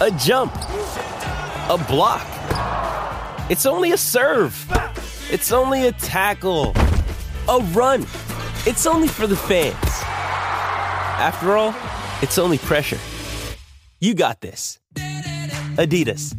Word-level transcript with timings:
a 0.00 0.10
jump, 0.12 0.54
a 0.54 1.76
block. 1.88 2.24
It's 3.50 3.66
only 3.66 3.90
a 3.92 3.96
serve. 3.96 4.54
It's 5.30 5.50
only 5.50 5.88
a 5.88 5.92
tackle, 5.92 6.72
a 7.48 7.58
run. 7.72 8.02
It's 8.64 8.86
only 8.86 9.08
for 9.08 9.26
the 9.26 9.34
fans. 9.36 9.74
After 11.18 11.56
all, 11.56 11.74
it's 12.22 12.38
only 12.38 12.58
pressure. 12.58 13.00
You 14.00 14.14
got 14.14 14.40
this. 14.40 14.78
Adidas. 15.76 16.32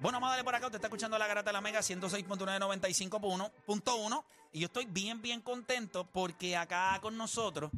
Bueno, 0.00 0.20
vamos 0.20 0.42
por 0.44 0.54
acá. 0.54 0.66
Usted 0.66 0.76
está 0.76 0.88
escuchando 0.88 1.18
la 1.18 1.26
garata 1.26 1.48
de 1.48 1.54
la 1.54 1.62
Mega 1.62 1.80
106.995.1 1.80 4.24
y 4.52 4.60
yo 4.60 4.66
estoy 4.66 4.84
bien, 4.86 5.20
bien 5.22 5.40
contento 5.40 6.06
porque 6.12 6.56
acá 6.56 6.98
con 7.00 7.16
nosotros 7.16 7.70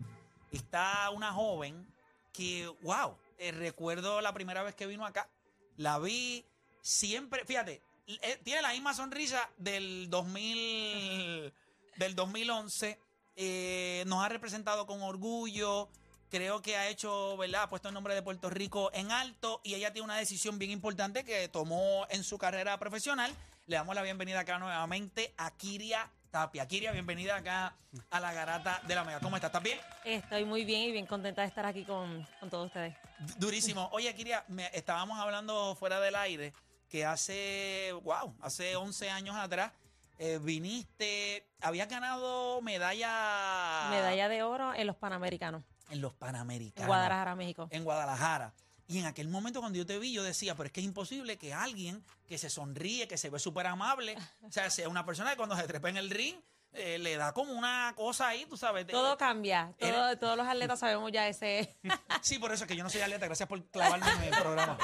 está 0.56 1.10
una 1.10 1.32
joven 1.32 1.86
que, 2.32 2.66
wow, 2.82 3.16
eh, 3.38 3.52
recuerdo 3.52 4.20
la 4.20 4.32
primera 4.32 4.62
vez 4.62 4.74
que 4.74 4.86
vino 4.86 5.04
acá. 5.06 5.28
La 5.76 5.98
vi 5.98 6.44
siempre, 6.82 7.44
fíjate, 7.44 7.82
eh, 8.06 8.40
tiene 8.42 8.62
la 8.62 8.72
misma 8.72 8.94
sonrisa 8.94 9.50
del 9.56 10.08
2000, 10.10 11.52
del 11.96 12.14
2011. 12.14 12.98
eh, 13.36 14.04
nos 14.06 14.22
ha 14.22 14.28
representado 14.28 14.86
con 14.86 15.02
orgullo. 15.02 15.88
Creo 16.30 16.60
que 16.62 16.76
ha 16.76 16.88
hecho, 16.88 17.36
¿verdad? 17.36 17.62
Ha 17.62 17.68
puesto 17.68 17.88
el 17.88 17.94
nombre 17.94 18.14
de 18.14 18.22
Puerto 18.22 18.50
Rico 18.50 18.90
en 18.92 19.10
alto 19.10 19.60
y 19.64 19.74
ella 19.74 19.92
tiene 19.92 20.04
una 20.04 20.16
decisión 20.16 20.58
bien 20.58 20.70
importante 20.70 21.24
que 21.24 21.48
tomó 21.48 22.06
en 22.10 22.22
su 22.22 22.38
carrera 22.38 22.78
profesional. 22.78 23.34
Le 23.66 23.76
damos 23.76 23.94
la 23.94 24.02
bienvenida 24.02 24.40
acá 24.40 24.58
nuevamente 24.58 25.34
a 25.38 25.50
Kiria 25.56 26.10
Tapia. 26.30 26.66
Kiria, 26.66 26.92
bienvenida 26.92 27.36
acá 27.36 27.74
a 28.10 28.20
la 28.20 28.32
garata 28.32 28.80
de 28.86 28.94
la 28.94 29.02
Mega. 29.04 29.18
¿Cómo 29.18 29.34
estás? 29.36 29.48
¿Estás 29.48 29.62
bien? 29.64 29.78
Estoy 30.04 30.44
muy 30.44 30.64
bien 30.64 30.82
y 30.82 30.92
bien 30.92 31.06
contenta 31.06 31.42
de 31.42 31.48
estar 31.48 31.66
aquí 31.66 31.84
con, 31.84 32.24
con 32.38 32.48
todos 32.48 32.66
ustedes. 32.66 32.94
D- 33.18 33.34
Durísimo. 33.38 33.88
Oye, 33.92 34.14
Kiria, 34.14 34.44
me- 34.48 34.70
estábamos 34.72 35.18
hablando 35.18 35.74
fuera 35.74 35.98
del 36.00 36.14
aire 36.14 36.52
que 36.88 37.04
hace, 37.04 37.92
wow, 38.04 38.34
hace 38.40 38.76
11 38.76 39.10
años 39.10 39.34
atrás 39.36 39.72
eh, 40.18 40.38
viniste, 40.40 41.44
habías 41.60 41.88
ganado 41.88 42.60
medalla, 42.62 43.88
Medalla 43.90 44.28
de 44.28 44.42
oro 44.44 44.72
en 44.74 44.86
los 44.86 44.96
Panamericanos, 44.96 45.64
en 45.90 46.00
los 46.00 46.12
Panamericanos. 46.14 46.82
en 46.82 46.86
Guadalajara, 46.86 47.34
México. 47.34 47.68
en 47.70 47.82
Guadalajara. 47.84 48.52
Y 48.90 48.98
en 48.98 49.06
aquel 49.06 49.28
momento 49.28 49.60
cuando 49.60 49.78
yo 49.78 49.86
te 49.86 49.98
vi, 49.98 50.12
yo 50.12 50.22
decía, 50.24 50.54
pero 50.56 50.66
es 50.66 50.72
que 50.72 50.80
es 50.80 50.86
imposible 50.86 51.38
que 51.38 51.54
alguien 51.54 52.04
que 52.26 52.38
se 52.38 52.50
sonríe, 52.50 53.06
que 53.06 53.16
se 53.18 53.30
ve 53.30 53.38
súper 53.38 53.66
amable, 53.68 54.16
o 54.42 54.50
sea, 54.50 54.68
sea 54.68 54.88
una 54.88 55.06
persona 55.06 55.30
que 55.30 55.36
cuando 55.36 55.56
se 55.56 55.62
trepa 55.68 55.88
en 55.90 55.96
el 55.96 56.10
ring, 56.10 56.34
eh, 56.72 56.98
le 56.98 57.16
da 57.16 57.32
como 57.32 57.52
una 57.52 57.92
cosa 57.96 58.28
ahí, 58.28 58.46
tú 58.46 58.56
sabes. 58.56 58.86
Todo 58.88 59.16
cambia. 59.16 59.72
Todos 60.20 60.36
los 60.36 60.46
atletas 60.46 60.78
sabemos 60.80 61.10
ya 61.12 61.28
ese. 61.28 61.76
Sí, 62.22 62.38
por 62.38 62.52
eso 62.52 62.64
es 62.64 62.68
que 62.68 62.76
yo 62.76 62.82
no 62.84 62.90
soy 62.90 63.00
atleta, 63.00 63.26
gracias 63.26 63.48
por 63.48 63.64
clavarme 63.70 64.06
en 64.26 64.34
el 64.34 64.40
programa. 64.40 64.76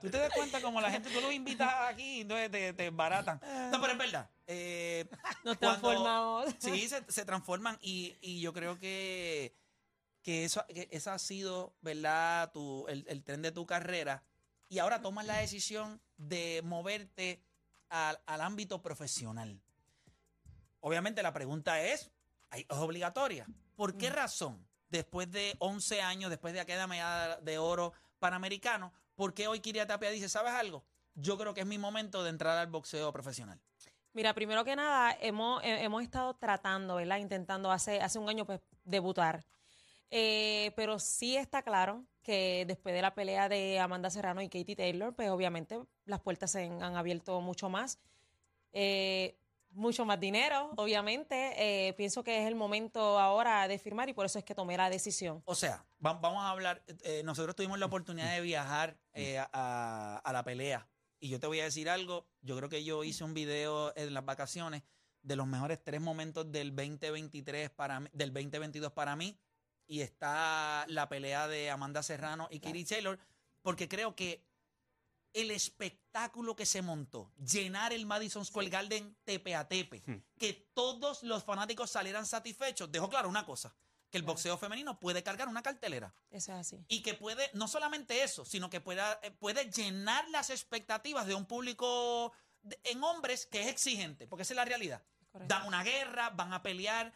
Tú 0.00 0.08
te 0.10 0.18
das 0.18 0.30
cuenta 0.32 0.60
como 0.62 0.80
la 0.80 0.90
gente, 0.90 1.10
tú 1.10 1.20
los 1.20 1.32
invitas 1.32 1.70
aquí, 1.88 2.20
entonces 2.22 2.50
te, 2.50 2.72
te 2.72 2.90
baratan. 2.90 3.40
No, 3.72 3.80
pero 3.80 3.92
es 3.92 3.98
verdad. 3.98 4.30
eh, 4.46 5.04
Nos 5.44 5.58
transformamos. 5.58 6.46
Sí, 6.58 6.88
se, 6.88 7.04
se 7.10 7.24
transforman 7.24 7.76
y, 7.82 8.16
y 8.20 8.40
yo 8.40 8.52
creo 8.52 8.78
que, 8.78 9.54
que 10.26 10.44
eso 10.44 10.66
que 10.66 10.88
esa 10.90 11.14
ha 11.14 11.20
sido, 11.20 11.72
¿verdad? 11.82 12.50
Tu, 12.50 12.84
el, 12.88 13.04
el 13.06 13.22
tren 13.22 13.42
de 13.42 13.52
tu 13.52 13.64
carrera. 13.64 14.24
Y 14.68 14.80
ahora 14.80 15.00
tomas 15.00 15.24
la 15.24 15.36
decisión 15.36 16.00
de 16.16 16.62
moverte 16.64 17.44
al, 17.90 18.18
al 18.26 18.40
ámbito 18.40 18.82
profesional. 18.82 19.62
Obviamente 20.80 21.22
la 21.22 21.32
pregunta 21.32 21.80
es, 21.80 22.10
¿es 22.50 22.64
obligatoria? 22.70 23.46
¿Por 23.76 23.96
qué 23.96 24.10
razón, 24.10 24.66
después 24.88 25.30
de 25.30 25.54
11 25.60 26.02
años, 26.02 26.28
después 26.28 26.52
de 26.52 26.58
aquella 26.58 26.88
medalla 26.88 27.36
de 27.36 27.58
oro 27.58 27.92
panamericano, 28.18 28.92
por 29.14 29.32
qué 29.32 29.46
hoy 29.46 29.60
Kiria 29.60 29.86
Tapia 29.86 30.10
dice, 30.10 30.28
¿sabes 30.28 30.54
algo? 30.54 30.84
Yo 31.14 31.38
creo 31.38 31.54
que 31.54 31.60
es 31.60 31.66
mi 31.68 31.78
momento 31.78 32.24
de 32.24 32.30
entrar 32.30 32.58
al 32.58 32.66
boxeo 32.66 33.12
profesional. 33.12 33.60
Mira, 34.12 34.34
primero 34.34 34.64
que 34.64 34.74
nada, 34.74 35.16
hemos, 35.20 35.60
hemos 35.62 36.02
estado 36.02 36.34
tratando, 36.34 36.96
¿verdad? 36.96 37.18
Intentando 37.18 37.70
hace, 37.70 38.00
hace 38.00 38.18
un 38.18 38.28
año 38.28 38.44
pues, 38.44 38.60
debutar. 38.84 39.44
Eh, 40.10 40.72
pero 40.76 40.98
sí 40.98 41.36
está 41.36 41.62
claro 41.62 42.04
que 42.22 42.64
después 42.66 42.94
de 42.94 43.02
la 43.02 43.14
pelea 43.14 43.48
de 43.48 43.78
Amanda 43.80 44.10
Serrano 44.10 44.40
y 44.42 44.48
Katie 44.48 44.76
Taylor, 44.76 45.14
pues 45.14 45.30
obviamente 45.30 45.80
las 46.04 46.20
puertas 46.20 46.50
se 46.52 46.64
han, 46.64 46.82
han 46.82 46.96
abierto 46.96 47.40
mucho 47.40 47.68
más. 47.68 47.98
Eh, 48.72 49.38
mucho 49.70 50.04
más 50.06 50.18
dinero, 50.18 50.70
obviamente. 50.76 51.52
Eh, 51.88 51.92
pienso 51.94 52.24
que 52.24 52.40
es 52.42 52.46
el 52.46 52.54
momento 52.54 53.18
ahora 53.18 53.68
de 53.68 53.78
firmar 53.78 54.08
y 54.08 54.14
por 54.14 54.24
eso 54.26 54.38
es 54.38 54.44
que 54.44 54.54
tomé 54.54 54.76
la 54.76 54.88
decisión. 54.90 55.42
O 55.44 55.54
sea, 55.54 55.84
va- 56.04 56.14
vamos 56.14 56.42
a 56.42 56.50
hablar, 56.50 56.82
eh, 57.02 57.22
nosotros 57.24 57.54
tuvimos 57.54 57.78
la 57.78 57.86
oportunidad 57.86 58.32
de 58.34 58.40
viajar 58.40 58.96
eh, 59.12 59.38
a, 59.38 60.20
a 60.24 60.32
la 60.32 60.42
pelea. 60.44 60.88
Y 61.20 61.28
yo 61.28 61.40
te 61.40 61.46
voy 61.46 61.60
a 61.60 61.64
decir 61.64 61.88
algo, 61.90 62.26
yo 62.42 62.56
creo 62.56 62.68
que 62.68 62.84
yo 62.84 63.04
hice 63.04 63.24
un 63.24 63.34
video 63.34 63.94
en 63.96 64.14
las 64.14 64.24
vacaciones 64.24 64.82
de 65.22 65.36
los 65.36 65.46
mejores 65.46 65.82
tres 65.82 66.00
momentos 66.00 66.50
del 66.50 66.74
2023 66.74 67.70
para 67.70 68.00
mí- 68.00 68.08
del 68.12 68.32
2022 68.32 68.92
para 68.92 69.14
mí. 69.16 69.36
Y 69.86 70.00
está 70.00 70.84
la 70.88 71.08
pelea 71.08 71.46
de 71.48 71.70
Amanda 71.70 72.02
Serrano 72.02 72.48
y 72.50 72.58
Kiri 72.60 72.84
Taylor, 72.84 73.18
porque 73.62 73.88
creo 73.88 74.14
que 74.16 74.44
el 75.32 75.50
espectáculo 75.50 76.56
que 76.56 76.64
se 76.66 76.82
montó, 76.82 77.30
llenar 77.36 77.92
el 77.92 78.06
Madison 78.06 78.44
Square 78.44 78.70
Garden 78.70 79.16
tepe 79.24 79.54
a 79.54 79.68
tepe, 79.68 80.02
que 80.38 80.52
todos 80.74 81.22
los 81.22 81.44
fanáticos 81.44 81.90
salieran 81.90 82.24
satisfechos, 82.26 82.90
dejó 82.90 83.08
claro 83.10 83.28
una 83.28 83.44
cosa, 83.44 83.74
que 84.10 84.16
el 84.16 84.22
boxeo 84.22 84.56
femenino 84.56 84.98
puede 84.98 85.22
cargar 85.22 85.46
una 85.48 85.62
cartelera 85.62 86.14
Eso 86.30 86.52
es 86.52 86.58
así. 86.60 86.84
y 86.88 87.02
que 87.02 87.14
puede, 87.14 87.50
no 87.52 87.68
solamente 87.68 88.22
eso, 88.22 88.44
sino 88.46 88.70
que 88.70 88.80
pueda, 88.80 89.20
eh, 89.22 89.30
puede 89.30 89.70
llenar 89.70 90.26
las 90.30 90.48
expectativas 90.50 91.26
de 91.26 91.34
un 91.34 91.44
público 91.44 92.32
de- 92.62 92.80
en 92.84 93.04
hombres 93.04 93.46
que 93.46 93.60
es 93.60 93.66
exigente, 93.68 94.26
porque 94.26 94.42
esa 94.42 94.54
es 94.54 94.56
la 94.56 94.64
realidad. 94.64 95.02
Correcto. 95.30 95.54
Dan 95.54 95.66
una 95.66 95.82
guerra, 95.84 96.30
van 96.30 96.54
a 96.54 96.62
pelear. 96.62 97.12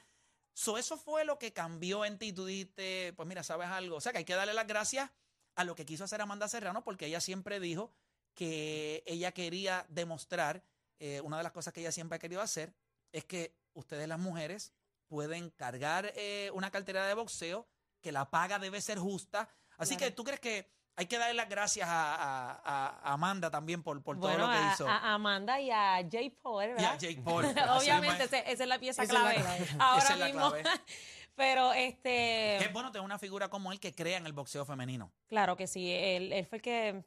So, 0.52 0.76
eso 0.78 0.96
fue 0.96 1.24
lo 1.24 1.38
que 1.38 1.52
cambió 1.52 2.04
en 2.04 2.18
ti. 2.18 2.32
Tú 2.32 2.44
dijiste, 2.46 3.12
pues 3.16 3.28
mira, 3.28 3.42
¿sabes 3.42 3.68
algo? 3.68 3.96
O 3.96 4.00
sea, 4.00 4.12
que 4.12 4.18
hay 4.18 4.24
que 4.24 4.34
darle 4.34 4.54
las 4.54 4.66
gracias 4.66 5.10
a 5.54 5.64
lo 5.64 5.74
que 5.74 5.84
quiso 5.86 6.04
hacer 6.04 6.20
Amanda 6.20 6.48
Serrano, 6.48 6.84
porque 6.84 7.06
ella 7.06 7.20
siempre 7.20 7.60
dijo 7.60 7.92
que 8.34 9.02
ella 9.06 9.32
quería 9.32 9.86
demostrar, 9.88 10.62
eh, 10.98 11.20
una 11.22 11.36
de 11.38 11.42
las 11.42 11.52
cosas 11.52 11.72
que 11.72 11.80
ella 11.80 11.92
siempre 11.92 12.16
ha 12.16 12.18
querido 12.18 12.40
hacer, 12.40 12.74
es 13.12 13.24
que 13.24 13.56
ustedes 13.74 14.06
las 14.08 14.18
mujeres 14.18 14.72
pueden 15.08 15.50
cargar 15.50 16.12
eh, 16.14 16.50
una 16.54 16.70
cartera 16.70 17.06
de 17.06 17.14
boxeo, 17.14 17.66
que 18.00 18.12
la 18.12 18.30
paga 18.30 18.58
debe 18.58 18.80
ser 18.80 18.98
justa. 18.98 19.48
Así 19.76 19.96
Claro. 19.96 20.10
que 20.10 20.16
tú 20.16 20.24
crees 20.24 20.40
que 20.40 20.70
hay 21.00 21.06
que 21.06 21.16
darle 21.18 21.34
las 21.34 21.48
gracias 21.48 21.88
a, 21.88 22.14
a- 22.14 22.60
a- 22.62 23.00
a 23.02 23.12
Amanda 23.14 23.50
también 23.50 23.82
por, 23.82 24.02
por 24.02 24.16
bueno, 24.16 24.36
todo 24.36 24.46
lo 24.46 24.52
que 24.52 24.58
a, 24.58 24.72
hizo. 24.72 24.86
a 24.86 25.14
Amanda 25.14 25.58
y 25.60 25.70
a 25.70 26.06
Jay 26.10 26.28
Paul, 26.30 26.62
y 26.62 26.66
a 26.66 26.74
¿verdad? 26.74 26.98
Jake 26.98 27.22
Paul. 27.24 27.44
Obviamente, 27.78 28.24
esa 28.24 28.38
es 28.62 28.66
la 28.68 28.78
pieza 28.78 29.02
Esa 29.02 29.12
es 29.14 29.22
la 29.22 29.34
clave. 29.42 29.66
Ahora 29.78 30.02
Esa 30.02 30.12
es 30.12 30.18
la 30.18 30.26
mismo. 30.26 30.50
clave. 30.50 30.62
Pero 31.36 31.72
este. 31.72 32.56
Es 32.58 32.70
bueno 32.72 32.92
tener 32.92 33.04
una 33.04 33.18
figura 33.18 33.48
como 33.48 33.72
él 33.72 33.80
que 33.80 33.94
crea 33.94 34.18
en 34.18 34.26
el 34.26 34.34
boxeo 34.34 34.66
femenino. 34.66 35.10
Claro 35.28 35.56
que 35.56 35.66
sí. 35.66 35.90
Él, 35.90 36.32
él 36.34 36.44
fue 36.44 36.56
el 36.56 36.62
que 36.62 37.02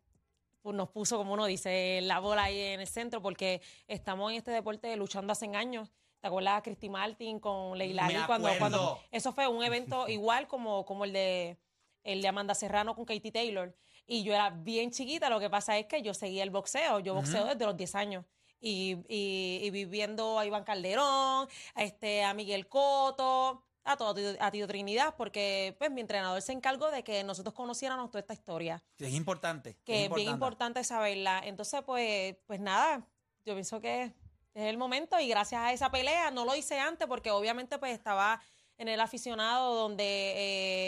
pues, 0.64 0.76
nos 0.76 0.90
puso, 0.90 1.18
como 1.18 1.34
uno 1.34 1.46
dice, 1.46 2.00
la 2.02 2.18
bola 2.20 2.44
ahí 2.46 2.60
en 2.60 2.80
el 2.82 2.88
centro, 2.88 3.22
porque 3.22 3.62
estamos 3.88 4.32
en 4.32 4.38
este 4.38 4.50
deporte 4.50 4.96
luchando 4.98 5.34
hace 5.34 5.46
años. 5.56 5.92
¿Te 6.20 6.28
acuerdas 6.28 6.58
a 6.58 6.62
Christy 6.64 6.90
Martin 6.90 7.40
con 7.40 7.78
Leila 7.78 8.08
Me 8.08 8.16
Ali? 8.16 8.26
Cuando, 8.26 8.50
cuando 8.58 9.00
eso 9.12 9.34
fue 9.34 9.46
un 9.48 9.62
evento 9.64 10.08
igual 10.08 10.48
como, 10.48 10.84
como 10.86 11.04
el 11.06 11.14
de 11.14 11.60
el 12.06 12.22
de 12.22 12.28
Amanda 12.28 12.54
Serrano 12.56 12.96
con 12.96 13.06
Katie 13.06 13.32
Taylor. 13.32 13.74
Y 14.06 14.24
yo 14.24 14.34
era 14.34 14.50
bien 14.50 14.92
chiquita, 14.92 15.30
lo 15.30 15.40
que 15.40 15.50
pasa 15.50 15.78
es 15.78 15.86
que 15.86 16.02
yo 16.02 16.14
seguía 16.14 16.44
el 16.44 16.50
boxeo. 16.50 17.00
Yo 17.00 17.14
boxeo 17.14 17.46
desde 17.46 17.66
los 17.66 17.78
10 17.78 17.96
años. 17.96 18.26
Y, 18.60 18.98
y, 19.08 19.60
y 19.62 19.70
vi 19.72 19.86
viendo 19.86 20.40
a 20.40 20.46
Iván 20.46 20.64
Calderón, 20.64 21.48
a, 21.76 21.84
este, 21.84 22.24
a 22.24 22.34
Miguel 22.34 22.68
Coto, 22.68 23.64
a, 23.84 23.98
todo, 23.98 24.16
a 24.40 24.52
Tito 24.52 24.68
Trinidad, 24.68 25.16
porque 25.18 25.76
pues 25.78 25.92
mi 25.92 26.02
entrenador 26.02 26.42
se 26.42 26.54
encargó 26.54 26.90
de 26.90 27.04
que 27.04 27.24
nosotros 27.24 27.54
conociéramos 27.54 28.10
toda 28.10 28.22
esta 28.22 28.34
historia 28.34 28.82
es 28.98 29.14
importante. 29.14 29.78
que 29.84 30.06
es 30.06 30.14
bien 30.14 30.30
importante 30.30 30.84
saberla. 30.84 31.42
Entonces, 31.44 31.82
pues, 31.86 32.38
pues 32.46 32.60
nada, 32.60 33.06
yo 33.46 33.54
pienso 33.54 33.82
que 33.82 34.14
es 34.54 34.64
el 34.64 34.78
momento 34.78 35.20
y 35.20 35.28
gracias 35.28 35.62
a 35.62 35.74
esa 35.74 35.92
pelea, 35.92 36.32
no 36.32 36.46
lo 36.46 36.56
hice 36.56 36.80
antes 36.80 37.08
porque 37.08 37.32
obviamente 37.32 37.78
pues 37.80 37.94
estaba 37.94 38.42
en 38.78 38.88
el 38.88 39.00
aficionado 39.00 39.76
donde 39.76 40.04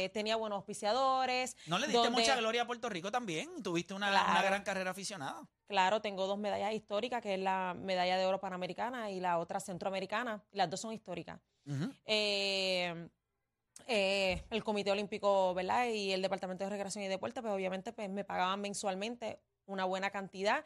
eh, 0.05 0.09
tenía 0.09 0.35
buenos 0.35 0.57
auspiciadores. 0.57 1.55
No 1.67 1.77
le 1.77 1.87
diste 1.87 1.97
donde- 1.97 2.21
mucha 2.21 2.35
gloria 2.35 2.63
a 2.63 2.67
Puerto 2.67 2.89
Rico 2.89 3.11
también. 3.11 3.61
Tuviste 3.63 3.93
una, 3.93 4.09
gran 4.41 4.63
carrera 4.63 4.91
aficionada. 4.91 5.47
Claro, 5.67 6.01
tengo 6.01 6.27
dos 6.27 6.37
medallas 6.37 6.73
históricas, 6.73 7.21
que 7.21 7.35
es 7.35 7.39
la 7.39 7.75
medalla 7.77 8.17
de 8.17 8.25
oro 8.25 8.39
panamericana 8.39 9.11
y 9.11 9.19
la 9.19 9.39
otra 9.39 9.59
centroamericana. 9.59 10.43
Las 10.51 10.69
dos 10.69 10.81
son 10.81 10.93
históricas. 10.93 11.39
Eh, 12.05 13.09
eh, 13.87 14.43
el 14.49 14.63
Comité 14.63 14.91
Olímpico, 14.91 15.53
¿verdad? 15.53 15.87
Y 15.87 16.11
el 16.11 16.21
Departamento 16.21 16.63
de 16.63 16.69
Recreación 16.69 17.03
y 17.03 17.07
Deporte, 17.07 17.41
pues 17.41 17.53
obviamente 17.53 17.93
pues, 17.93 18.09
me 18.09 18.23
pagaban 18.23 18.61
mensualmente 18.61 19.39
una 19.65 19.85
buena 19.85 20.11
cantidad. 20.11 20.63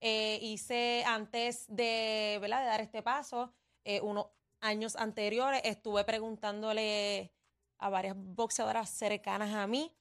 Eh, 0.00 0.38
hice 0.42 1.04
antes 1.06 1.64
de, 1.68 2.38
¿verdad? 2.40 2.60
de 2.60 2.66
dar 2.66 2.80
este 2.80 3.02
paso, 3.02 3.54
unos 4.02 4.26
años 4.64 4.96
anteriores, 4.96 5.60
estuve 5.64 6.04
preguntándole 6.04 7.30
a 7.78 7.88
varias 7.90 8.16
boxeadoras 8.16 8.88
cercanas 8.88 9.54
a 9.54 9.66
mí, 9.66 9.92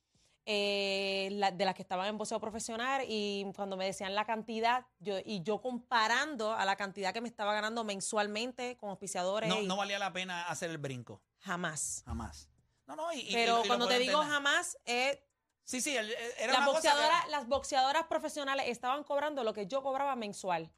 eh, 0.45 1.30
la- 1.33 1.51
de 1.51 1.65
las 1.65 1.74
que 1.75 1.81
estaban 1.81 2.07
en 2.07 2.18
boxeo 2.18 2.39
profesional, 2.39 3.04
y 3.07 3.45
cuando 3.56 3.77
me 3.77 3.86
decían 3.86 4.15
la 4.15 4.25
cantidad, 4.25 4.86
yo, 5.00 5.15
y 5.24 5.42
yo 5.44 5.62
comparando 5.62 6.54
a 6.54 6.65
la 6.65 6.75
cantidad 6.75 7.13
que 7.13 7.21
me 7.21 7.27
estaba 7.30 7.54
ganando 7.54 7.83
mensualmente 7.83 8.77
con 8.77 8.89
auspiciadores, 8.89 9.50
No, 9.50 9.62
y 9.62 9.68
no 9.68 9.77
valía 9.77 10.00
la 10.00 10.12
pena 10.13 10.44
hacer 10.48 10.69
el 10.69 10.77
brinco. 10.77 11.21
jamás. 11.39 12.04
Jamás. 12.06 12.50
No, 12.88 12.95
no, 12.95 13.12
y, 13.13 13.30
Pero 13.33 13.63
y 13.63 13.68
cuando 13.68 13.88
te 13.88 14.00
digo 14.00 14.13
entender. 14.21 14.33
jamás, 14.33 14.77
es 14.86 15.19
Sí, 15.66 15.80
sí, 15.80 15.95
el- 15.95 16.12
era 16.38 16.51
las 16.54 16.57
una 16.57 16.66
cosa 16.68 16.81
que- 16.81 16.88
boxeadoras, 16.89 17.30
las 17.30 17.48
boxeadoras 17.48 18.04
profesionales 18.07 18.66
estaban 18.68 19.04
cobrando 19.06 19.44
lo 19.45 19.54
que 19.54 19.66
yo 19.68 19.81
cobraba 19.81 20.16
mensual 20.18 20.69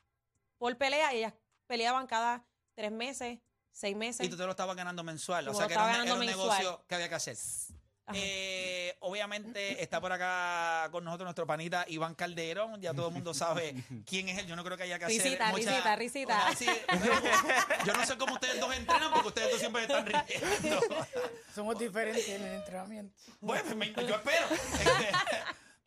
por 0.59 0.75
pelea 0.77 1.11
ellas 1.13 1.33
peleaban 1.67 2.05
cada 2.07 2.45
tres 2.75 2.91
meses, 2.91 3.39
seis 3.75 3.95
meses. 3.95 4.25
Y 4.25 4.29
tú 4.29 4.37
te 4.37 4.43
lo 4.45 4.51
estabas 4.51 4.75
ganando 4.75 5.03
mensual. 5.03 5.47
O 5.49 5.53
sea 5.53 5.67
que 5.67 5.73
era, 5.73 5.83
un- 5.85 6.07
era 6.07 6.15
negocio 6.17 6.83
que 6.87 6.95
había 6.95 7.09
que 7.09 7.15
hacer. 7.15 7.37
Eh, 8.13 8.95
obviamente 8.99 9.81
está 9.81 9.99
por 9.99 10.11
acá 10.11 10.89
con 10.91 11.03
nosotros 11.03 11.25
nuestro 11.25 11.47
panita 11.47 11.85
Iván 11.87 12.13
Calderón. 12.13 12.79
Ya 12.79 12.93
todo 12.93 13.07
el 13.07 13.13
mundo 13.15 13.33
sabe 13.33 13.73
quién 14.05 14.29
es 14.29 14.37
él. 14.37 14.45
Yo 14.47 14.55
no 14.55 14.63
creo 14.63 14.77
que 14.77 14.83
haya 14.83 14.99
que 14.99 15.05
hacer 15.05 15.23
Risita, 15.23 15.49
mucha- 15.49 15.95
risita, 15.95 15.95
risita. 15.95 16.45
Una- 16.47 16.55
sí, 16.55 16.67
yo 17.85 17.93
no 17.93 18.05
sé 18.05 18.17
cómo 18.17 18.35
ustedes 18.35 18.59
dos 18.59 18.75
entrenan 18.75 19.11
porque 19.11 19.27
ustedes 19.29 19.51
dos 19.51 19.59
siempre 19.59 19.81
están 19.83 20.05
riendo. 20.05 20.81
Somos 21.55 21.79
diferentes 21.79 22.29
en 22.29 22.43
el 22.43 22.53
entrenamiento. 22.55 23.15
Bueno, 23.41 23.75
me- 23.75 23.91
yo 23.93 24.15
espero. 24.15 24.47
Este, 24.51 25.11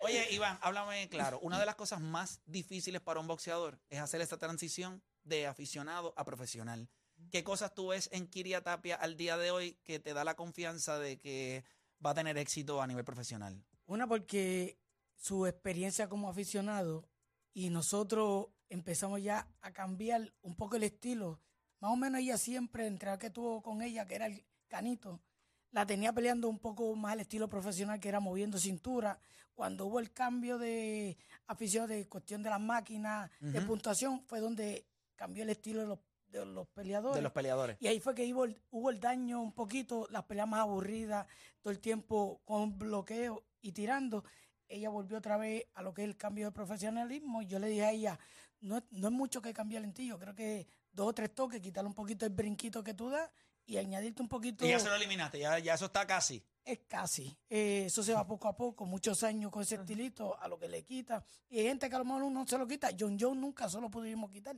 Oye, 0.01 0.27
Iván, 0.31 0.59
háblame 0.63 1.09
claro. 1.09 1.39
Una 1.41 1.59
de 1.59 1.67
las 1.67 1.75
cosas 1.77 2.01
más 2.01 2.41
difíciles 2.47 3.01
para 3.01 3.21
un 3.21 3.27
boxeador 3.27 3.79
es 3.91 3.99
hacer 4.01 4.21
esa 4.21 4.39
transición 4.39 5.03
de 5.25 5.47
aficionado 5.47 6.15
a 6.17 6.25
profesional. 6.25 6.89
¿Qué 7.31 7.45
cosas 7.45 7.75
tú 7.75 7.89
ves 7.89 8.09
en 8.13 8.27
Kiria 8.27 8.63
Tapia 8.63 8.97
al 8.97 9.17
día 9.17 9.37
de 9.37 9.51
hoy 9.51 9.75
que 9.85 9.99
te 9.99 10.15
da 10.15 10.25
la 10.25 10.35
confianza 10.35 10.99
de 10.99 11.19
que 11.19 11.65
va 12.05 12.11
a 12.11 12.15
tener 12.15 12.39
éxito 12.39 12.81
a 12.81 12.87
nivel 12.87 13.05
profesional? 13.05 13.63
Una 13.87 14.07
porque 14.07 14.79
su 15.17 15.47
experiencia 15.47 16.09
como 16.09 16.29
aficionado 16.29 17.09
y 17.53 17.71
nosotros 17.71 18.49
empezamos 18.69 19.23
ya 19.23 19.49
a 19.61 19.73
cambiar 19.73 20.33
un 20.43 20.55
poco 20.55 20.77
el 20.77 20.85
estilo. 20.85 21.41
Más 21.81 21.93
o 21.93 21.97
menos 21.97 22.21
ella 22.21 22.39
siempre, 22.39 22.87
entre 22.87 23.11
la 23.11 23.19
que 23.19 23.31
tuvo 23.31 23.63
con 23.63 23.83
ella, 23.83 24.07
que 24.07 24.15
era 24.15 24.27
el 24.27 24.45
canito, 24.69 25.21
la 25.71 25.87
tenía 25.87 26.13
peleando 26.13 26.49
un 26.49 26.59
poco 26.59 26.95
más 26.95 27.15
el 27.15 27.21
estilo 27.21 27.49
profesional, 27.49 28.01
que 28.01 28.09
era 28.09 28.21
moviendo 28.21 28.59
cintura. 28.59 29.19
Cuando 29.55 29.87
hubo 29.87 29.99
el 30.01 30.13
cambio 30.13 30.59
de 30.59 31.17
afición, 31.47 31.89
de 31.89 32.09
cuestión 32.09 32.43
de 32.43 32.51
las 32.51 32.61
máquinas, 32.61 33.31
de 33.41 33.61
puntuación, 33.63 34.23
fue 34.27 34.41
donde 34.41 34.87
cambió 35.17 35.43
el 35.43 35.51
estilo 35.51 35.81
de 35.81 35.89
los, 35.89 35.99
de 36.29 36.45
los 36.45 36.69
peleadores. 36.69 37.17
De 37.17 37.23
los 37.23 37.33
peleadores. 37.33 37.77
Y 37.81 37.87
ahí 37.89 38.01
fue 38.01 38.15
que 38.15 38.33
hubo 38.33 38.45
el, 38.45 38.61
hubo 38.71 38.91
el 38.91 39.01
daño 39.01 39.41
un 39.41 39.53
poquito, 39.53 40.07
las 40.11 40.25
peleas 40.25 40.47
más 40.49 40.61
aburridas, 40.61 41.27
todo 41.61 41.73
el 41.73 41.81
tiempo 41.81 42.41
con 42.45 42.79
bloqueo 42.79 43.45
y 43.61 43.73
tirando. 43.73 44.25
Ella 44.69 44.91
volvió 44.91 45.19
otra 45.19 45.37
vez 45.39 45.65
a 45.75 45.83
lo 45.83 45.95
que 45.95 46.03
es 46.03 46.09
el 46.09 46.17
cambio 46.17 46.47
de 46.47 46.53
profesionalismo. 46.53 47.41
Y 47.43 47.47
yo 47.47 47.59
le 47.59 47.69
dije 47.69 47.85
a 47.85 47.91
ella, 47.93 48.19
no, 48.61 48.77
es- 48.79 48.85
no 48.91 49.09
es 49.09 49.15
mucho 49.15 49.41
que 49.41 49.55
cambiar 49.55 49.85
en 49.85 49.95
ti, 49.95 50.07
yo 50.07 50.19
creo 50.19 50.35
que 50.35 50.67
dos 50.93 51.09
o 51.09 51.13
tres 51.15 51.35
toques, 51.35 51.61
quitarle 51.61 51.89
un 51.89 51.95
poquito 51.95 52.27
el 52.27 52.33
brinquito 52.33 52.83
que 52.85 52.93
tú 52.95 53.09
das 53.09 53.31
y 53.65 53.77
añadirte 53.79 54.21
un 54.23 54.29
poquito. 54.29 54.65
Y 54.67 54.71
ya 54.71 54.81
se 54.81 54.89
lo 54.89 54.95
eliminaste, 54.97 55.39
ya, 55.39 55.59
ya 55.59 55.75
eso 55.75 55.87
está 55.87 56.07
casi. 56.07 56.43
Es 56.65 56.81
casi. 56.87 57.35
Eh, 57.49 57.85
eso 57.87 58.03
se 58.03 58.13
va 58.13 58.27
poco 58.27 58.49
a 58.49 58.55
poco, 58.57 58.85
muchos 58.85 59.23
años 59.23 59.51
con 59.51 59.63
ese 59.63 59.77
estilito, 59.77 60.39
a 60.39 60.49
lo 60.49 60.59
que 60.59 60.69
le 60.69 60.83
quita. 60.85 61.25
Y 61.49 61.61
hay 61.61 61.65
gente 61.67 61.89
que 61.89 61.95
a 61.97 61.99
lo 61.99 62.05
mejor 62.05 62.23
uno 62.25 62.47
se 62.47 62.59
lo 62.59 62.67
quita. 62.67 62.91
John 62.99 63.17
Jones 63.19 63.41
nunca 63.41 63.69
solo 63.71 63.91
pudimos 63.91 64.31
quitar. 64.31 64.57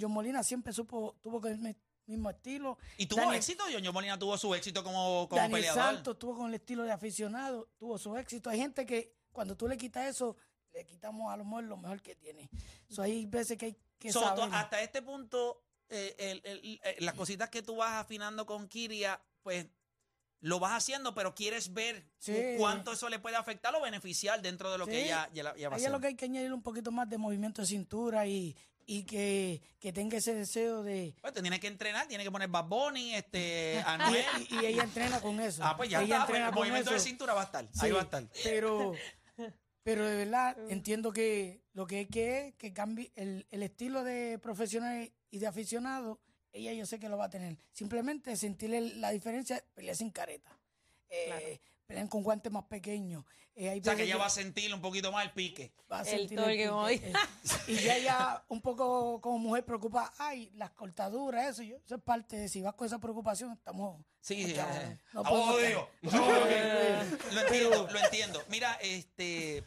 John 0.00 0.12
Molina 0.12 0.42
siempre 0.42 0.72
supo, 0.72 1.16
tuvo 1.22 1.40
con 1.40 1.52
el 1.52 1.76
mismo 2.06 2.30
estilo. 2.30 2.78
¿Y 2.96 3.06
tuvo 3.06 3.20
Daniel- 3.20 3.36
éxito? 3.38 3.64
John 3.72 3.94
Molina 3.94 4.18
tuvo 4.18 4.36
su 4.36 4.54
éxito 4.54 4.82
como, 4.82 5.28
como 5.28 5.40
Daniel 5.40 5.60
peleador. 5.60 5.82
Santos 5.94 6.18
tuvo 6.18 6.36
con 6.36 6.48
el 6.48 6.54
estilo 6.54 6.82
de 6.84 6.92
aficionado, 6.92 7.68
tuvo 7.78 7.98
su 7.98 8.16
éxito. 8.16 8.50
Hay 8.50 8.58
gente 8.58 8.84
que 8.86 9.14
cuando 9.32 9.56
tú 9.56 9.68
le 9.68 9.76
quitas 9.76 10.06
eso, 10.06 10.36
le 10.72 10.84
quitamos 10.84 11.32
a 11.32 11.36
lo 11.36 11.44
mejor 11.44 11.64
lo 11.64 11.76
mejor 11.76 12.02
que 12.02 12.14
tiene. 12.16 12.48
So, 12.88 13.02
hay 13.02 13.26
veces 13.26 13.56
que 13.56 13.66
hay 13.66 13.76
que 13.98 14.12
So, 14.12 14.20
saber. 14.20 14.48
hasta 14.52 14.80
este 14.82 15.02
punto, 15.02 15.62
eh, 15.88 16.14
el- 16.18 16.40
el- 16.44 16.80
eh, 16.84 16.96
las 17.00 17.14
cositas 17.14 17.48
que 17.50 17.62
tú 17.62 17.76
vas 17.76 17.92
afinando 17.94 18.44
con 18.46 18.68
Kiria, 18.68 19.20
pues 19.42 19.66
lo 20.40 20.60
vas 20.60 20.72
haciendo, 20.72 21.14
pero 21.14 21.34
quieres 21.34 21.72
ver 21.72 22.06
Sí. 22.18 22.54
cuánto 22.58 22.92
eso 22.92 23.08
le 23.08 23.18
puede 23.18 23.34
afectar 23.36 23.74
o 23.74 23.80
beneficiar 23.80 24.40
dentro 24.40 24.70
de 24.70 24.78
lo 24.78 24.86
que 24.86 24.92
Sí. 24.92 24.98
ella, 25.06 25.28
ya, 25.34 25.42
la- 25.42 25.56
ya 25.56 25.68
va 25.68 25.74
a 25.74 25.76
Ahí 25.76 25.80
es 25.82 25.86
hacer. 25.86 25.90
lo 25.92 26.00
que 26.00 26.06
hay 26.08 26.14
que 26.14 26.26
añadir 26.26 26.52
un 26.52 26.62
poquito 26.62 26.92
más 26.92 27.08
de 27.08 27.18
movimiento 27.18 27.60
de 27.62 27.66
cintura 27.66 28.24
y, 28.26 28.54
y 28.90 29.04
que, 29.04 29.60
que 29.78 29.92
tenga 29.92 30.16
ese 30.16 30.32
deseo 30.34 30.82
de... 30.82 31.14
Pues 31.20 31.34
te 31.34 31.42
tienes 31.42 31.60
que 31.60 31.66
entrenar, 31.66 32.08
tienes 32.08 32.26
que 32.26 32.30
poner 32.30 32.48
Bad 32.48 32.64
Bunny, 32.64 33.14
este, 33.14 33.74
Y, 33.74 33.82
Anuel. 33.86 34.24
y- 34.48 34.54
y 34.54 34.66
ella 34.66 34.82
entrena 34.82 35.20
con 35.20 35.38
eso. 35.40 35.62
ah, 35.62 35.76
pues 35.76 35.90
ya 35.90 35.98
ella 36.02 36.14
está, 36.14 36.26
pues, 36.26 36.38
entrena 36.38 36.48
el 36.48 36.54
movimiento 36.54 36.90
de 36.92 36.98
cintura 37.00 37.34
va 37.34 37.42
a 37.42 37.44
estar, 37.44 37.64
ahí 37.64 37.70
Sí, 37.88 37.90
va 37.90 38.00
a 38.00 38.04
estar. 38.04 38.24
Pero, 38.42 38.92
pero 39.82 40.06
de 40.06 40.16
verdad 40.16 40.56
entiendo 40.70 41.12
que 41.12 41.60
lo 41.74 41.86
que 41.86 41.98
hay 41.98 42.06
que 42.06 42.48
es 42.48 42.54
que 42.54 42.72
cambie 42.72 43.12
el, 43.14 43.46
el 43.50 43.62
estilo 43.62 44.04
de 44.04 44.38
profesional 44.38 45.12
y 45.30 45.38
de 45.38 45.46
aficionado, 45.46 46.20
ella 46.52 46.72
yo 46.72 46.86
sé 46.86 46.98
que 46.98 47.10
lo 47.10 47.18
va 47.18 47.26
a 47.26 47.30
tener. 47.30 47.58
Simplemente 47.72 48.36
sentirle 48.38 48.80
la 48.96 49.10
diferencia, 49.10 49.62
pelear 49.74 49.96
sin 49.96 50.10
careta. 50.10 50.58
Eh, 51.10 51.60
Pelean 51.88 52.06
con 52.06 52.22
guantes 52.22 52.52
más 52.52 52.64
pequeños. 52.64 53.24
Eh, 53.54 53.70
hay 53.70 53.80
O 53.80 53.82
sea 53.84 53.96
que 53.96 54.02
ella 54.02 54.18
va 54.18 54.26
a 54.26 54.30
sentir 54.30 54.72
un 54.74 54.80
poquito 54.82 55.10
más 55.10 55.24
el 55.24 55.32
pique. 55.32 55.72
va 55.90 56.00
a 56.00 56.02
El 56.02 56.06
sentir 56.06 56.38
torque, 56.38 56.68
como 56.68 56.86
pique. 56.86 57.12
Y 57.66 57.76
ya 57.76 57.96
ella 57.96 58.44
un 58.48 58.60
poco 58.60 59.22
como 59.22 59.38
mujer 59.38 59.64
preocupa, 59.64 60.12
ay, 60.18 60.50
las 60.54 60.70
cortaduras, 60.72 61.46
eso, 61.48 61.62
yo, 61.62 61.76
eso 61.78 61.94
es 61.94 62.02
parte 62.02 62.36
de 62.36 62.48
si 62.50 62.60
vas 62.60 62.74
con 62.74 62.86
esa 62.86 62.98
preocupación, 62.98 63.52
estamos... 63.54 64.04
Sí, 64.20 64.42
estamos- 64.52 64.76
eh, 64.76 64.98
no 65.14 65.22
podemos 65.24 65.54
odio. 65.54 65.88
estar- 66.02 67.32
Lo 67.32 67.40
entiendo, 67.40 67.88
lo 67.90 67.98
entiendo. 67.98 68.42
Mira, 68.48 68.74
este 68.82 69.64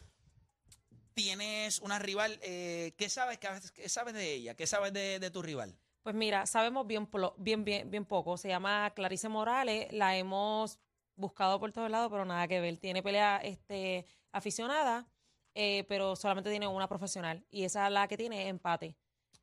tienes 1.14 1.80
una 1.80 1.98
rival, 1.98 2.38
eh, 2.42 2.94
¿qué 2.96 3.08
sabes, 3.08 3.38
qué, 3.38 3.48
qué 3.74 3.88
sabes 3.88 4.14
de 4.14 4.32
ella? 4.32 4.54
¿Qué 4.54 4.68
sabes 4.68 4.92
de, 4.92 5.18
de 5.18 5.30
tu 5.32 5.42
rival? 5.42 5.76
Pues 6.04 6.14
mira, 6.14 6.46
sabemos 6.46 6.86
bien, 6.86 7.08
bien, 7.36 7.64
bien, 7.64 7.90
bien 7.90 8.04
poco. 8.04 8.36
Se 8.36 8.46
llama 8.48 8.92
Clarice 8.94 9.28
Morales, 9.28 9.92
la 9.92 10.16
hemos 10.16 10.78
buscado 11.22 11.58
por 11.58 11.72
todos 11.72 11.90
lados, 11.90 12.10
pero 12.10 12.26
nada 12.26 12.46
que 12.46 12.60
ver. 12.60 12.76
Tiene 12.76 13.02
pelea 13.02 13.38
este, 13.38 14.04
aficionada, 14.30 15.06
eh, 15.54 15.84
pero 15.88 16.14
solamente 16.16 16.50
tiene 16.50 16.66
una 16.68 16.86
profesional. 16.86 17.42
Y 17.50 17.64
esa 17.64 17.86
es 17.86 17.92
la 17.94 18.06
que 18.08 18.18
tiene 18.18 18.48
empate. 18.48 18.94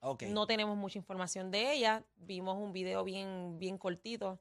Ok. 0.02 0.24
No 0.30 0.46
tenemos 0.46 0.78
mucha 0.78 1.00
información 1.00 1.50
de 1.50 1.74
ella. 1.74 2.06
Vimos 2.18 2.56
un 2.58 2.72
video 2.72 3.04
bien, 3.04 3.58
bien 3.58 3.80
cortito. 3.80 4.40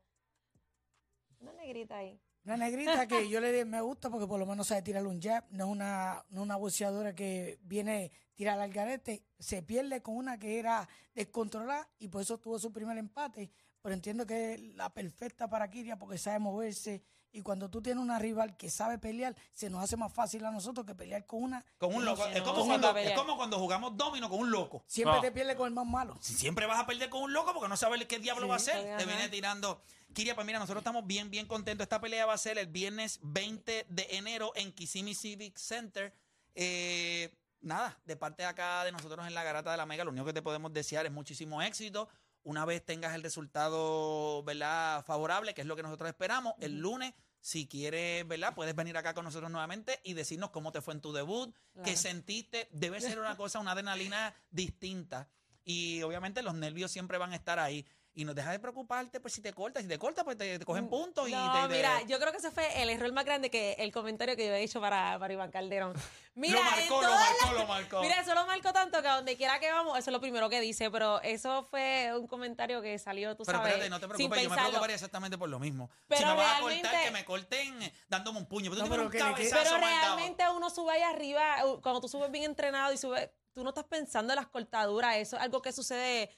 Una 1.40 1.52
negrita 1.54 1.96
ahí. 1.98 2.20
Una 2.44 2.56
negrita 2.56 3.06
que 3.06 3.28
yo 3.28 3.40
le 3.40 3.52
di- 3.52 3.64
me 3.64 3.80
gusta 3.80 4.08
porque 4.10 4.26
por 4.26 4.38
lo 4.38 4.46
menos 4.46 4.68
sabe 4.68 4.82
tirar 4.82 5.06
un 5.06 5.20
jab, 5.20 5.44
no 5.50 5.64
es 5.66 5.70
una, 5.70 6.24
no 6.30 6.42
una 6.42 6.56
boxeadora 6.56 7.14
que 7.14 7.58
viene 7.62 8.10
a 8.14 8.34
tirar 8.34 8.58
al 8.60 8.72
garete, 8.72 9.22
se 9.38 9.62
pierde 9.62 10.00
con 10.00 10.16
una 10.16 10.38
que 10.38 10.58
era 10.58 10.88
descontrolada 11.14 11.88
y 11.98 12.08
por 12.08 12.22
eso 12.22 12.38
tuvo 12.38 12.58
su 12.58 12.72
primer 12.72 12.96
empate, 12.96 13.50
pero 13.82 13.94
entiendo 13.94 14.24
que 14.24 14.54
es 14.54 14.60
la 14.76 14.88
perfecta 14.94 15.48
para 15.50 15.68
Kiria 15.68 15.98
porque 15.98 16.16
sabe 16.16 16.38
moverse 16.38 17.02
y 17.32 17.42
cuando 17.42 17.68
tú 17.68 17.82
tienes 17.82 18.02
una 18.02 18.18
rival 18.18 18.56
que 18.56 18.70
sabe 18.70 18.98
pelear, 18.98 19.36
se 19.52 19.70
nos 19.70 19.82
hace 19.82 19.96
más 19.96 20.12
fácil 20.12 20.44
a 20.44 20.50
nosotros 20.50 20.86
que 20.86 20.94
pelear 20.94 21.26
con 21.26 21.42
una. 21.42 21.64
Con 21.78 21.94
un 21.94 22.04
loco. 22.04 22.26
Es 22.26 22.42
como, 22.42 22.64
cuando, 22.64 22.96
es 22.96 23.12
como 23.12 23.36
cuando 23.36 23.58
jugamos 23.58 23.96
domino 23.96 24.28
con 24.28 24.40
un 24.40 24.50
loco. 24.50 24.84
Siempre 24.86 25.20
te 25.20 25.30
pierde 25.32 25.56
con 25.56 25.68
el 25.68 25.74
más 25.74 25.86
malo. 25.86 26.16
Si 26.20 26.34
Siempre 26.34 26.66
vas 26.66 26.80
a 26.80 26.86
perder 26.86 27.10
con 27.10 27.22
un 27.22 27.32
loco 27.32 27.52
porque 27.52 27.68
no 27.68 27.76
sabes 27.76 28.04
qué 28.06 28.18
diablo 28.18 28.46
Sí, 28.46 28.48
va 28.48 28.54
a 28.54 28.56
hacer. 28.56 28.96
Te 28.96 29.04
viene 29.04 29.28
tirando. 29.28 29.82
Kiria, 30.14 30.34
pues 30.34 30.46
mira, 30.46 30.58
nosotros 30.58 30.80
estamos 30.80 31.06
bien, 31.06 31.30
bien 31.30 31.46
contentos. 31.46 31.84
Esta 31.84 32.00
pelea 32.00 32.26
va 32.26 32.32
a 32.32 32.38
ser 32.38 32.58
el 32.58 32.66
viernes 32.66 33.20
20 33.22 33.86
de 33.88 34.06
enero 34.10 34.52
en 34.54 34.72
Kissimmee 34.72 35.14
Civic 35.14 35.56
Center. 35.58 36.14
Eh, 36.54 37.34
nada, 37.60 37.98
de 38.04 38.16
parte 38.16 38.42
de 38.42 38.48
acá 38.48 38.84
de 38.84 38.92
nosotros 38.92 39.26
en 39.26 39.34
la 39.34 39.42
Garata 39.42 39.70
de 39.70 39.76
la 39.76 39.86
Mega, 39.86 40.04
lo 40.04 40.10
único 40.10 40.26
que 40.26 40.32
te 40.32 40.42
podemos 40.42 40.72
desear 40.72 41.06
es 41.06 41.12
muchísimo 41.12 41.60
éxito. 41.62 42.08
Una 42.48 42.64
vez 42.64 42.82
tengas 42.82 43.14
el 43.14 43.22
resultado, 43.22 44.42
¿verdad? 44.42 45.04
Favorable, 45.04 45.52
que 45.52 45.60
es 45.60 45.66
lo 45.66 45.76
que 45.76 45.82
nosotros 45.82 46.08
esperamos, 46.08 46.54
el 46.60 46.78
lunes, 46.78 47.12
si 47.42 47.68
quieres, 47.68 48.26
¿verdad? 48.26 48.54
Puedes 48.54 48.74
venir 48.74 48.96
acá 48.96 49.12
con 49.12 49.26
nosotros 49.26 49.50
nuevamente 49.50 50.00
y 50.02 50.14
decirnos 50.14 50.48
cómo 50.48 50.72
te 50.72 50.80
fue 50.80 50.94
en 50.94 51.02
tu 51.02 51.12
debut, 51.12 51.54
qué 51.84 51.94
sentiste. 51.94 52.66
Debe 52.72 53.02
ser 53.02 53.18
una 53.18 53.36
cosa, 53.36 53.58
una 53.58 53.72
adrenalina 53.72 54.34
distinta. 54.50 55.28
Y 55.62 56.00
obviamente 56.00 56.40
los 56.40 56.54
nervios 56.54 56.90
siempre 56.90 57.18
van 57.18 57.32
a 57.32 57.36
estar 57.36 57.58
ahí. 57.58 57.86
Y 58.18 58.24
no 58.24 58.34
deja 58.34 58.50
de 58.50 58.58
preocuparte 58.58 59.20
pues 59.20 59.32
si 59.32 59.40
te 59.40 59.52
cortas. 59.52 59.80
Si 59.84 59.88
te 59.88 59.96
cortas, 59.96 60.24
pues 60.24 60.36
te, 60.36 60.58
te 60.58 60.64
cogen 60.64 60.88
puntos 60.88 61.28
y 61.28 61.32
No, 61.32 61.52
te, 61.52 61.68
te- 61.68 61.76
mira, 61.76 62.02
yo 62.02 62.18
creo 62.18 62.32
que 62.32 62.38
ese 62.38 62.50
fue 62.50 62.82
el 62.82 62.90
error 62.90 63.12
más 63.12 63.24
grande 63.24 63.48
que 63.48 63.74
el 63.78 63.92
comentario 63.92 64.34
que 64.34 64.44
yo 64.44 64.52
he 64.54 64.62
hecho 64.64 64.80
para, 64.80 65.16
para 65.20 65.32
Iván 65.32 65.52
Calderón. 65.52 65.94
Mira, 66.34 66.58
lo 66.58 66.64
marcó, 66.64 67.02
lo 67.02 67.10
marcó, 67.10 67.52
lo 67.52 67.66
marcó. 67.66 68.00
Mira, 68.00 68.20
eso 68.20 68.34
lo 68.34 68.44
marcó 68.46 68.72
tanto 68.72 69.00
que 69.02 69.06
a 69.08 69.14
donde 69.16 69.36
quiera 69.36 69.60
que 69.60 69.70
vamos, 69.70 69.96
eso 69.98 70.10
es 70.10 70.12
lo 70.12 70.20
primero 70.20 70.48
que 70.50 70.60
dice, 70.60 70.90
pero 70.90 71.20
eso 71.22 71.62
fue 71.62 72.10
un 72.18 72.26
comentario 72.26 72.82
que 72.82 72.98
salió, 72.98 73.36
tú 73.36 73.44
Pero 73.44 73.58
sabes, 73.58 73.74
espérate, 73.74 73.90
no 73.90 74.00
te 74.00 74.06
sin 74.06 74.08
preocupes, 74.16 74.28
yo 74.28 74.28
me 74.28 74.48
pensarlo. 74.48 74.68
preocuparía 74.70 74.94
exactamente 74.96 75.38
por 75.38 75.48
lo 75.48 75.58
mismo. 75.60 75.88
si 76.00 76.06
Pero 76.08 76.26
me 76.30 76.34
vas 76.34 76.56
a 76.58 76.60
cortar, 76.60 76.82
realmente- 76.82 77.04
que 77.04 77.10
me 77.12 77.24
corten 77.24 77.92
dándome 78.08 78.38
un 78.40 78.46
puño. 78.46 78.70
Pero 78.72 78.82
No, 78.82 78.90
pero 78.90 79.02
un 79.04 79.10
que 79.10 79.18
Pero 79.18 79.76
realmente 79.78 80.44
uno 80.56 80.70
sube 80.70 80.92
ahí 80.92 81.02
arriba, 81.02 81.56
cuando 81.82 82.00
tú 82.00 82.08
subes 82.08 82.30
bien 82.32 82.44
entrenado 82.44 82.92
y 82.92 82.96
subes, 82.98 83.30
tú 83.52 83.62
no 83.62 83.70
estás 83.70 83.84
pensando 83.84 84.32
en 84.32 84.36
las 84.36 84.48
cortaduras, 84.48 85.16
eso 85.16 85.36
es 85.36 85.42
algo 85.42 85.62
que 85.62 85.72
sucede 85.72 86.30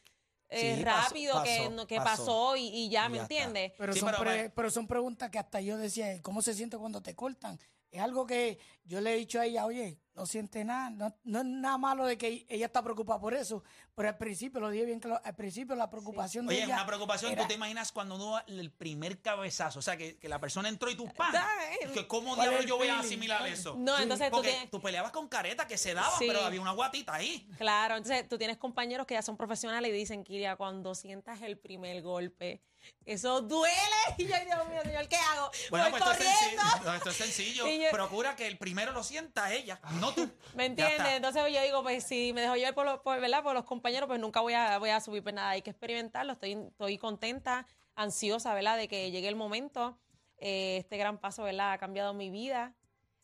eh, 0.50 0.76
Sí, 0.78 0.85
pasó, 0.85 1.09
rápido, 1.09 1.42
que, 1.45 1.71
no- 1.71 1.87
que 1.87 1.97
pasó. 1.97 2.25
pasó, 2.26 2.57
y, 2.57 2.66
y 2.69 2.88
ya, 2.90 3.07
Y 3.07 3.11
¿me 3.11 3.16
ya 3.19 3.23
está. 3.23 3.35
entiendes? 3.35 3.73
Pero, 3.78 3.92
Sí, 3.92 4.00
son 4.00 4.09
pero, 4.11 4.19
pre- 4.23 4.35
bueno. 4.37 4.52
pero 4.54 4.71
son 4.71 4.87
preguntas 4.87 5.30
que 5.30 5.38
hasta 5.38 5.61
yo 5.61 5.76
decía, 5.78 6.21
¿cómo 6.23 6.42
se 6.42 6.54
siente 6.54 6.76
cuando 6.76 7.00
te 7.02 7.14
cortan? 7.14 7.59
Es 7.90 8.00
algo 8.00 8.26
que 8.26 8.59
yo 8.85 9.00
le 9.00 9.14
he 9.14 9.16
dicho 9.16 9.40
a 9.40 9.47
ella, 9.47 9.66
oye, 9.66 9.99
no 10.21 10.27
siente 10.27 10.65
nada, 10.65 10.91
no, 10.91 11.17
no 11.25 11.39
es 11.39 11.45
nada 11.47 11.79
malo 11.79 12.05
de 12.05 12.19
que 12.19 12.45
ella 12.49 12.67
está 12.67 12.83
preocupada 12.83 13.19
por 13.19 13.33
eso, 13.33 13.65
pero 13.95 14.09
al 14.11 14.19
principio, 14.19 14.61
lo 14.61 14.69
dije 14.69 14.85
bien 14.85 15.00
claro, 15.00 15.19
al 15.25 15.35
principio 15.35 15.75
la 15.75 15.89
preocupación 15.89 16.47
de 16.47 16.55
Oye, 16.55 16.65
ella 16.65 16.75
una 16.75 16.87
preocupación. 16.87 17.33
era- 17.33 17.43
Tú 17.43 17.49
te 17.49 17.55
imaginas 17.55 17.91
cuando 17.91 18.17
uno 18.17 18.39
el 18.47 18.71
primer 18.71 19.23
cabezazo, 19.23 19.79
o 19.79 19.83
sea, 19.83 19.97
que, 19.97 20.19
que 20.19 20.29
la 20.29 20.39
persona 20.39 20.69
entró 20.69 20.91
y 20.91 20.95
tú 20.95 21.09
¡pam! 21.15 21.35
Ay, 21.35 21.91
Que 21.95 22.07
¿Cómo 22.07 22.35
¿Cuál 22.35 22.49
es 22.49 22.50
diablo 22.50 22.59
el 22.61 22.67
yo 22.69 22.77
voy 22.77 22.89
a 22.89 22.99
asimilar 22.99 23.47
eso? 23.47 23.77
No, 23.79 23.99
entonces 23.99 24.29
tú 24.29 24.37
Porque 24.37 24.50
tienes... 24.50 24.71
tú 24.71 24.81
peleabas 24.83 25.11
con 25.11 25.27
careta 25.27 25.67
que 25.67 25.79
se 25.79 25.95
daba, 25.95 26.11
Sí. 26.19 26.27
pero 26.29 26.43
había 26.45 26.61
una 26.61 26.73
guatita 26.73 27.15
ahí. 27.15 27.49
Claro, 27.57 27.97
entonces 27.97 28.29
tú 28.29 28.37
tienes 28.37 28.59
compañeros 28.59 29.07
que 29.07 29.15
ya 29.15 29.23
son 29.23 29.39
profesionales 29.39 29.89
y 29.91 29.93
dicen, 29.95 30.23
Kiria, 30.23 30.57
cuando 30.57 30.95
sientas 30.95 31.41
el 31.41 31.57
primer 31.57 32.03
golpe, 32.03 32.61
eso 33.07 33.41
duele. 33.41 33.75
Y 34.19 34.25
yo, 34.27 34.35
Dios 34.45 34.69
mío, 34.69 34.83
señor, 34.83 35.09
¿qué 35.09 35.17
hago? 35.17 35.50
Bueno, 35.71 35.91
Voy 35.91 36.00
pues 36.00 36.03
esto 36.03 36.12
es, 36.12 36.19
corriendo. 36.35 36.62
sencillo, 36.62 36.85
no, 36.91 36.95
esto 36.95 37.11
es 37.11 37.17
sencillo. 37.17 37.67
Yo- 37.69 37.91
Procura 37.91 38.37
que 38.37 38.47
el 38.47 38.59
primero 38.59 38.93
lo 38.93 39.03
sienta 39.05 39.53
ella, 39.53 39.81
no 40.00 40.10
tú. 40.14 40.31
¿Me 40.55 40.67
entiendes? 40.67 41.07
Entonces 41.12 41.43
yo 41.52 41.62
digo, 41.62 41.83
pues 41.83 42.05
si 42.05 42.33
me 42.33 42.40
dejo 42.43 42.57
llevar 42.57 42.75
por, 42.75 42.87
los- 42.87 43.00
por, 43.00 43.21
¿verdad? 43.21 43.43
por 43.43 43.55
los 43.55 43.64
compañeros, 43.64 44.07
pues 44.07 44.21
nunca 44.21 44.40
voy 44.40 44.55
a, 44.55 44.79
voy 44.79 44.90
a 44.90 45.00
subir 45.00 45.23
pues 45.23 45.35
nada. 45.35 45.50
Hay 45.50 45.62
que 45.62 45.71
experimentarlo. 45.71 46.33
Estoy, 46.33 46.52
estoy 46.52 46.99
contenta, 46.99 47.67
ansiosa, 47.95 48.55
¿verdad? 48.55 48.76
De 48.76 48.88
que 48.88 49.11
llegue 49.11 49.29
el 49.29 49.37
momento. 49.37 49.99
Eh, 50.38 50.79
este 50.79 50.97
gran 50.97 51.19
paso, 51.19 51.43
¿verdad? 51.43 51.73
Ha 51.73 51.79
cambiado 51.79 52.14
mi 52.14 52.31
vida. 52.31 52.75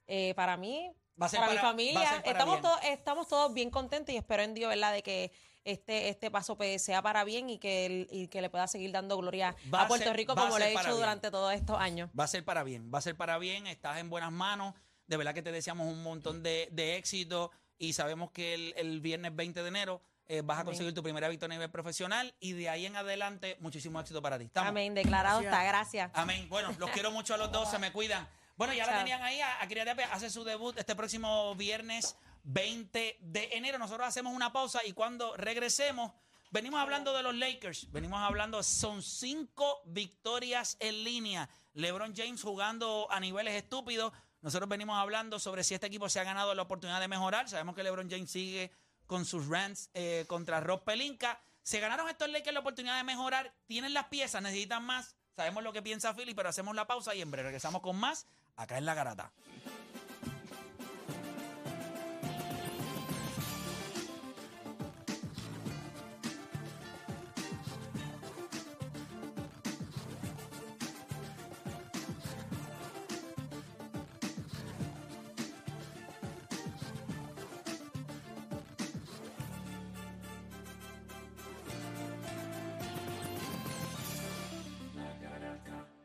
Eh, 0.07 0.35
para 0.37 0.57
mí, 0.57 0.93
para, 1.19 1.51
mi 1.51 1.59
familia. 1.59 2.01
para 2.05 2.17
Estamos 2.19 2.55
bien. 2.57 2.63
todos, 2.63 2.79
estamos 2.85 3.29
todos 3.29 3.55
bien 3.55 3.71
contentos 3.71 4.15
y 4.15 4.19
espero 4.19 4.43
en 4.43 4.55
Dios, 4.55 4.69
¿verdad? 4.69 4.93
De 4.93 5.03
que 5.03 5.33
este, 5.65 6.09
este 6.11 6.31
paso 6.31 6.57
pues, 6.57 6.81
sea 6.81 7.03
para 7.03 7.25
bien 7.25 7.51
y 7.51 7.59
que, 7.59 7.87
el- 7.87 8.09
y 8.13 8.29
que 8.29 8.41
le 8.41 8.49
pueda 8.51 8.69
seguir 8.69 8.93
dando 8.93 9.17
gloria 9.17 9.57
Va 9.75 9.83
a 9.83 9.89
Puerto 9.89 10.07
ser- 10.07 10.17
Rico 10.17 10.37
como 10.37 10.57
lo 10.59 10.65
he 10.65 10.71
hecho 10.73 10.95
durante 10.95 11.31
todos 11.33 11.53
estos 11.55 11.81
años. 11.81 12.09
Va 12.17 12.23
a 12.25 12.29
ser 12.29 12.45
para 12.45 12.63
bien, 12.63 12.89
va 12.95 12.99
a 12.99 13.03
ser 13.03 13.17
para 13.17 13.37
bien, 13.39 13.67
estás 13.67 13.99
en 13.99 14.09
buenas 14.09 14.31
manos, 14.31 14.75
de 15.07 15.17
verdad 15.17 15.35
que 15.35 15.43
te 15.43 15.53
deseamos 15.53 15.87
un 15.87 16.03
montón 16.03 16.43
de, 16.43 16.69
de 16.73 16.97
éxito 16.97 17.51
y 17.79 17.93
sabemos 17.93 18.31
que 18.31 18.55
el, 18.55 18.75
el 18.77 19.01
viernes 19.01 19.35
20 19.35 19.63
de 19.63 19.69
enero 19.69 20.01
eh, 20.29 20.43
vas 20.43 20.57
a 20.57 20.61
Amén. 20.63 20.73
conseguir 20.73 20.93
tu 20.95 21.03
primera 21.03 21.29
victoria 21.29 21.55
a 21.55 21.59
nivel 21.59 21.71
profesional 21.71 22.35
y 22.41 22.53
de 22.53 22.69
ahí 22.69 22.87
en 22.87 22.97
adelante 22.97 23.57
muchísimo 23.61 24.01
éxito 24.01 24.21
para 24.21 24.39
ti. 24.39 24.47
¿Estamos? 24.47 24.71
Amén. 24.71 24.95
Declarado 24.95 25.41
Gracias. 25.41 25.53
está. 25.55 25.65
Gracias. 25.69 26.11
Amén. 26.15 26.49
Bueno, 26.49 26.75
los 26.79 26.91
quiero 26.91 27.11
mucho 27.13 27.35
a 27.35 27.37
los 27.37 27.53
dos, 27.53 27.71
se 27.71 27.79
me 27.79 27.93
cuidan. 27.93 28.29
Bueno, 28.57 28.73
ya 28.73 28.87
la 28.87 28.93
Chao. 28.93 29.01
tenían 29.03 29.23
ahí, 29.23 29.41
a, 29.41 29.63
a 29.63 29.69
Kiria 29.69 29.85
Tapia 29.85 30.09
hace 30.13 30.31
su 30.31 30.43
debut 30.43 30.77
este 30.79 30.97
próximo 30.97 31.55
viernes 31.55 32.17
20 32.45 33.19
de 33.21 33.49
enero. 33.53 33.79
Nosotros 33.79 34.09
hacemos 34.09 34.33
una 34.35 34.53
pausa 34.53 34.81
y 34.85 34.93
cuando 34.93 35.37
regresemos, 35.37 36.13
venimos 36.51 36.81
hablando 36.81 37.13
de 37.15 37.23
los 37.23 37.35
Lakers, 37.35 37.93
venimos 37.93 38.21
hablando, 38.21 38.63
son 38.63 39.03
cinco 39.03 39.83
victorias 39.85 40.77
en 40.81 41.05
línea. 41.05 41.49
LeBron 41.75 42.15
James 42.17 42.43
jugando 42.43 43.07
a 43.11 43.21
niveles 43.21 43.55
estúpidos. 43.55 44.13
Nosotros 44.47 44.69
venimos 44.69 44.97
hablando 44.97 45.41
sobre 45.41 45.65
si 45.65 45.75
este 45.75 45.89
equipo 45.89 46.09
se 46.09 46.21
ha 46.21 46.23
ganado 46.23 46.55
la 46.55 46.63
oportunidad 46.63 47.01
de 47.01 47.09
mejorar. 47.09 47.49
Sabemos 47.49 47.75
que 47.75 47.83
LeBron 47.83 48.09
James 48.09 48.31
sigue 48.31 48.71
con 49.09 49.25
sus 49.25 49.49
rants 49.49 49.91
eh, 49.93 50.25
contra 50.29 50.61
Rob 50.61 50.85
Pelinka. 50.85 51.41
Se 51.65 51.81
ganaron 51.81 52.09
estos 52.09 52.29
Lakers 52.29 52.55
la 52.55 52.61
oportunidad 52.61 52.97
de 52.97 53.03
mejorar. 53.03 53.53
Tienen 53.67 53.93
las 53.93 54.07
piezas, 54.07 54.41
necesitan 54.41 54.85
más. 54.85 55.17
Sabemos 55.35 55.65
lo 55.65 55.73
que 55.73 55.83
piensa 55.83 56.15
Philly, 56.15 56.33
pero 56.33 56.49
hacemos 56.49 56.77
la 56.77 56.87
pausa 56.87 57.13
y 57.17 57.23
en 57.23 57.31
breve 57.33 57.49
regresamos 57.49 57.83
con 57.83 57.97
más 57.97 58.29
acá 58.55 58.79
en 58.79 58.87
La 58.87 58.95
Garata. 58.95 59.33